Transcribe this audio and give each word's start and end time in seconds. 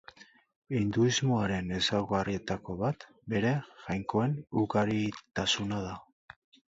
Hinduismoaren 0.77 1.67
ezaugarrietako 1.79 2.77
bat 2.79 3.05
bere 3.35 3.51
jainkoen 3.85 4.33
ugaritasuna 4.63 5.83
da. 5.91 5.93